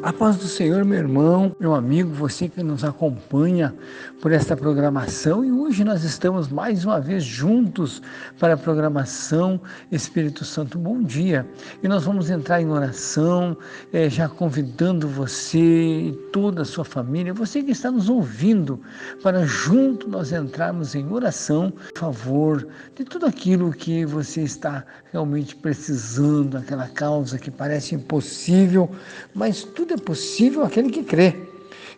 [0.00, 3.74] A paz do Senhor, meu irmão, meu amigo, você que nos acompanha
[4.22, 5.44] por esta programação.
[5.44, 8.00] E hoje nós estamos mais uma vez juntos
[8.38, 9.60] para a programação
[9.90, 10.78] Espírito Santo.
[10.78, 11.44] Bom Dia.
[11.82, 13.56] E nós vamos entrar em oração,
[13.92, 18.80] é, já convidando você e toda a sua família, você que está nos ouvindo,
[19.20, 25.56] para junto nós entrarmos em oração a favor de tudo aquilo que você está realmente
[25.56, 28.90] precisando, aquela causa que parece impossível,
[29.34, 31.48] mas tudo tudo é possível aquele que crê.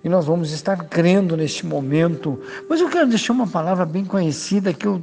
[0.03, 2.41] E nós vamos estar crendo neste momento.
[2.69, 5.03] Mas eu quero deixar uma palavra bem conhecida que eu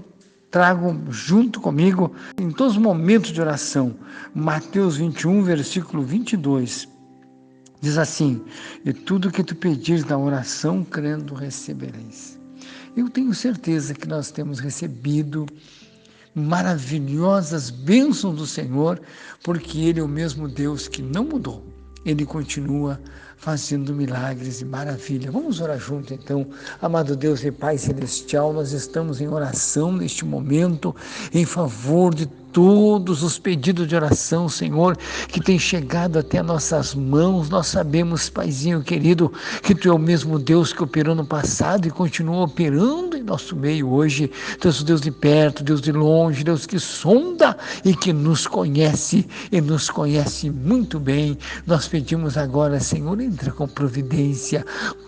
[0.49, 3.95] trago junto comigo em todos os momentos de oração.
[4.33, 6.87] Mateus 21, versículo 22.
[7.81, 8.41] Diz assim:
[8.85, 12.39] E tudo que tu pedires na oração, crendo, recebereis.
[12.95, 15.45] Eu tenho certeza que nós temos recebido
[16.33, 18.99] maravilhosas bênçãos do Senhor,
[19.43, 21.76] porque Ele é o mesmo Deus que não mudou
[22.09, 22.99] ele continua
[23.37, 25.31] fazendo milagres e maravilha.
[25.31, 26.47] Vamos orar junto então.
[26.81, 30.95] Amado Deus e Pai Celestial, nós estamos em oração neste momento
[31.33, 32.25] em favor de
[32.57, 37.51] todos os pedidos de oração, Senhor, que tem chegado até nossas mãos.
[37.51, 41.91] Nós sabemos, Paizinho querido, que Tu é o mesmo Deus que operou no passado e
[41.91, 44.31] continua operando em nosso meio hoje.
[44.59, 49.61] Deus, Deus de perto, Deus de longe, Deus que sonda e que nos conhece e
[49.61, 51.37] nos conhece muito bem.
[51.67, 54.65] Nós pedimos agora, Senhor, entra com providência,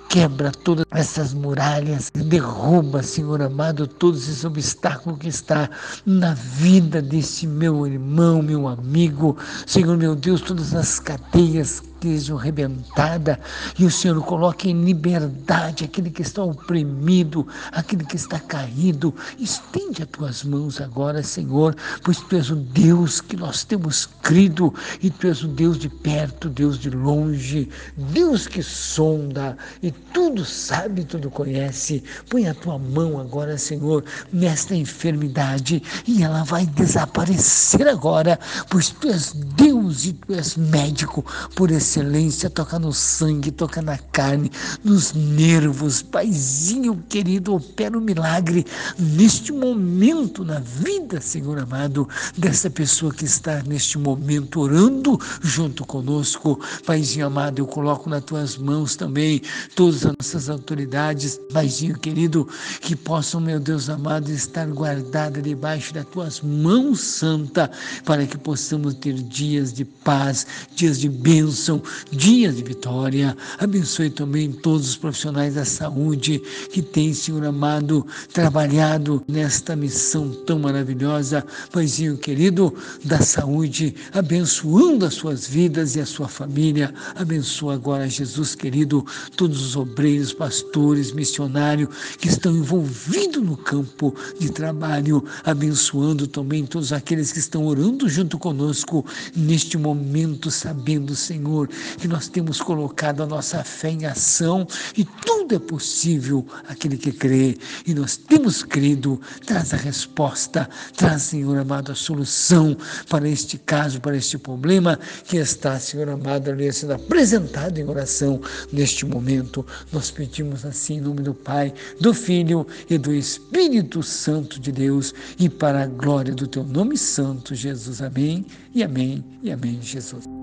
[0.10, 5.70] quebra todas essas muralhas, derruba, Senhor amado, todos esses obstáculos que está
[6.04, 9.38] na vida desse meu irmão, meu amigo,
[9.68, 13.38] Senhor meu Deus, todas as cadeias estejam arrebentadas
[13.78, 19.14] e o Senhor coloque em liberdade aquele que está oprimido, aquele que está caído.
[19.38, 24.74] Estende as tuas mãos agora, Senhor, pois tu és o Deus que nós temos crido
[25.02, 30.46] e tu és o Deus de perto, Deus de longe, Deus que sonda e tudo
[30.46, 32.02] sabe, tudo conhece.
[32.30, 38.40] Põe a tua mão agora, Senhor, nesta enfermidade e ela vai desaparecer agora,
[38.70, 43.82] pois tu és Deus e tu és médico por esse excelência, toca no sangue, toca
[43.82, 44.52] na carne,
[44.84, 46.04] nos nervos.
[46.04, 48.64] Paizinho querido, opera um milagre
[48.98, 52.08] neste momento na vida, Senhor amado,
[52.38, 56.60] dessa pessoa que está neste momento orando junto conosco.
[56.86, 59.42] Paizinho amado, eu coloco nas tuas mãos também
[59.76, 62.48] todas as nossas autoridades, Paizinho querido,
[62.82, 67.72] que possam, meu Deus amado, estar guardadas debaixo das tuas mãos santa,
[68.06, 70.46] para que possamos ter dias de paz,
[70.76, 71.79] dias de bênção
[72.12, 73.36] dias de vitória.
[73.58, 76.42] Abençoe também todos os profissionais da saúde
[76.72, 81.46] que têm, Senhor amado, trabalhado nesta missão tão maravilhosa.
[81.72, 82.74] Paizinho querido,
[83.04, 86.94] da saúde, abençoando as suas vidas e a sua família.
[87.16, 94.52] Abençoa agora, Jesus querido, todos os obreiros, pastores, missionários que estão envolvidos no campo de
[94.52, 102.08] trabalho, abençoando também todos aqueles que estão orando junto conosco neste momento, sabendo, Senhor, que
[102.08, 107.58] nós temos colocado a nossa fé em ação e tudo é possível aquele que crê.
[107.86, 112.78] E nós temos crido, traz a resposta, traz, Senhor amado, a solução
[113.10, 118.42] para este caso, para este problema que está, Senhor amado, ali sendo apresentado em oração
[118.72, 119.66] neste momento.
[119.92, 125.14] Nós pedimos assim em nome do Pai, do Filho e do Espírito Santo de Deus
[125.38, 128.02] e para a glória do teu nome santo, Jesus.
[128.02, 130.39] Amém e amém e amém, Jesus.